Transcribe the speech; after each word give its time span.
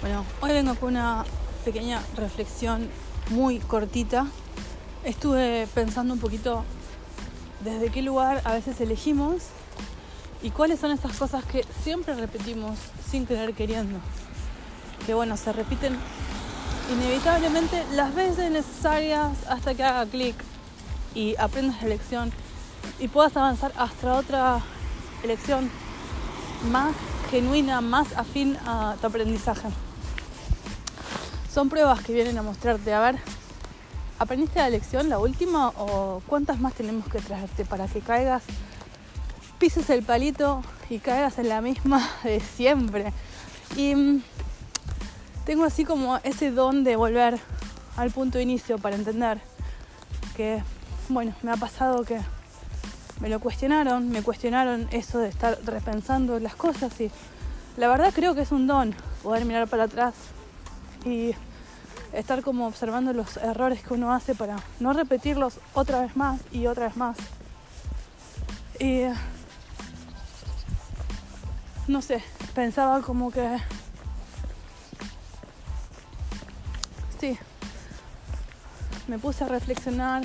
Bueno, 0.00 0.24
hoy 0.40 0.52
vengo 0.52 0.76
con 0.76 0.90
una 0.90 1.24
pequeña 1.64 2.00
reflexión 2.14 2.88
muy 3.30 3.58
cortita. 3.58 4.28
Estuve 5.02 5.66
pensando 5.74 6.14
un 6.14 6.20
poquito 6.20 6.62
desde 7.64 7.90
qué 7.90 8.02
lugar 8.02 8.40
a 8.44 8.52
veces 8.52 8.80
elegimos 8.80 9.42
y 10.40 10.50
cuáles 10.50 10.78
son 10.78 10.92
esas 10.92 11.16
cosas 11.16 11.44
que 11.44 11.66
siempre 11.82 12.14
repetimos 12.14 12.78
sin 13.10 13.26
querer 13.26 13.54
queriendo. 13.54 13.98
Que 15.04 15.14
bueno, 15.14 15.36
se 15.36 15.52
repiten 15.52 15.96
inevitablemente 16.92 17.84
las 17.94 18.14
veces 18.14 18.52
necesarias 18.52 19.36
hasta 19.48 19.74
que 19.74 19.82
haga 19.82 20.06
clic 20.06 20.36
y 21.12 21.34
aprendas 21.38 21.82
la 21.82 21.88
lección 21.88 22.30
y 23.00 23.08
puedas 23.08 23.36
avanzar 23.36 23.72
hasta 23.76 24.14
otra 24.14 24.60
elección 25.24 25.68
más 26.70 26.94
genuina, 27.32 27.80
más 27.80 28.12
afín 28.16 28.56
a 28.64 28.94
tu 29.00 29.08
aprendizaje. 29.08 29.66
Son 31.58 31.68
pruebas 31.68 32.04
que 32.04 32.12
vienen 32.12 32.38
a 32.38 32.42
mostrarte, 32.42 32.94
a 32.94 33.00
ver, 33.00 33.16
¿aprendiste 34.20 34.60
la 34.60 34.70
lección, 34.70 35.08
la 35.08 35.18
última, 35.18 35.70
o 35.70 36.22
cuántas 36.28 36.60
más 36.60 36.72
tenemos 36.72 37.08
que 37.08 37.18
traerte 37.18 37.64
para 37.64 37.88
que 37.88 37.98
caigas, 37.98 38.44
pises 39.58 39.90
el 39.90 40.04
palito 40.04 40.62
y 40.88 41.00
caigas 41.00 41.36
en 41.40 41.48
la 41.48 41.60
misma 41.60 42.08
de 42.22 42.38
siempre? 42.38 43.12
Y 43.74 43.96
mm, 43.96 44.22
tengo 45.46 45.64
así 45.64 45.84
como 45.84 46.18
ese 46.22 46.52
don 46.52 46.84
de 46.84 46.94
volver 46.94 47.40
al 47.96 48.12
punto 48.12 48.38
de 48.38 48.44
inicio 48.44 48.78
para 48.78 48.94
entender 48.94 49.40
que, 50.36 50.62
bueno, 51.08 51.34
me 51.42 51.50
ha 51.50 51.56
pasado 51.56 52.04
que 52.04 52.20
me 53.18 53.28
lo 53.28 53.40
cuestionaron, 53.40 54.10
me 54.10 54.22
cuestionaron 54.22 54.86
eso 54.92 55.18
de 55.18 55.28
estar 55.28 55.58
repensando 55.64 56.38
las 56.38 56.54
cosas 56.54 57.00
y 57.00 57.10
la 57.76 57.88
verdad 57.88 58.12
creo 58.14 58.36
que 58.36 58.42
es 58.42 58.52
un 58.52 58.68
don 58.68 58.94
poder 59.24 59.44
mirar 59.44 59.66
para 59.66 59.82
atrás 59.82 60.14
y 61.04 61.34
estar 62.12 62.42
como 62.42 62.66
observando 62.66 63.12
los 63.12 63.36
errores 63.36 63.82
que 63.82 63.94
uno 63.94 64.12
hace 64.12 64.34
para 64.34 64.56
no 64.80 64.92
repetirlos 64.92 65.58
otra 65.74 66.00
vez 66.00 66.16
más 66.16 66.40
y 66.52 66.66
otra 66.66 66.86
vez 66.86 66.96
más. 66.96 67.16
Y 68.80 69.02
no 71.88 72.02
sé, 72.02 72.22
pensaba 72.54 73.00
como 73.02 73.30
que 73.30 73.58
sí, 77.18 77.38
me 79.08 79.18
puse 79.18 79.44
a 79.44 79.48
reflexionar 79.48 80.22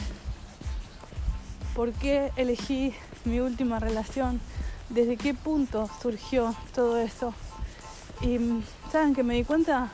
por 1.73 1.91
qué 1.93 2.31
elegí 2.35 2.93
mi 3.25 3.39
última 3.39 3.79
relación, 3.79 4.39
desde 4.89 5.17
qué 5.17 5.33
punto 5.33 5.89
surgió 6.01 6.53
todo 6.75 6.97
eso. 6.97 7.33
Y 8.21 8.39
saben 8.91 9.15
que 9.15 9.23
me 9.23 9.35
di 9.35 9.43
cuenta 9.43 9.89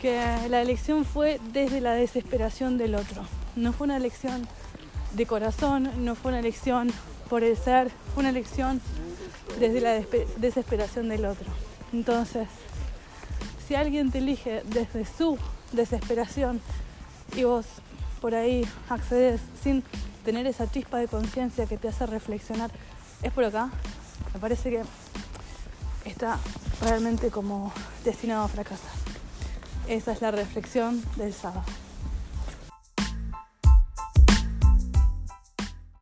que 0.00 0.16
la 0.48 0.62
elección 0.62 1.04
fue 1.04 1.40
desde 1.52 1.80
la 1.80 1.92
desesperación 1.92 2.78
del 2.78 2.94
otro. 2.94 3.22
No 3.56 3.72
fue 3.72 3.86
una 3.86 3.96
elección 3.96 4.46
de 5.12 5.26
corazón, 5.26 5.90
no 6.04 6.14
fue 6.14 6.30
una 6.30 6.40
elección 6.40 6.90
por 7.28 7.42
el 7.42 7.56
ser, 7.56 7.90
fue 8.14 8.20
una 8.20 8.30
elección 8.30 8.80
desde 9.58 9.80
la 9.80 10.00
desesperación 10.36 11.08
del 11.08 11.24
otro. 11.24 11.46
Entonces, 11.92 12.48
si 13.66 13.74
alguien 13.74 14.10
te 14.10 14.18
elige 14.18 14.62
desde 14.66 15.04
su 15.04 15.38
desesperación 15.72 16.60
y 17.36 17.44
vos 17.44 17.66
por 18.20 18.34
ahí 18.34 18.66
accedes 18.88 19.40
sin 19.62 19.82
tener 20.24 20.46
esa 20.46 20.70
chispa 20.70 20.98
de 20.98 21.08
conciencia 21.08 21.66
que 21.66 21.76
te 21.76 21.88
hace 21.88 22.06
reflexionar, 22.06 22.70
es 23.22 23.32
por 23.32 23.44
acá, 23.44 23.70
me 24.32 24.40
parece 24.40 24.70
que 24.70 24.82
está 26.04 26.38
realmente 26.82 27.30
como 27.30 27.72
destinado 28.04 28.44
a 28.44 28.48
fracasar. 28.48 29.17
Esa 29.88 30.12
es 30.12 30.20
la 30.20 30.30
reflexión 30.30 31.02
del 31.16 31.32
sábado. 31.32 31.64